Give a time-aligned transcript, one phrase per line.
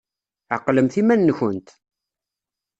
[0.57, 1.67] Ɛqlemt iman-nkent!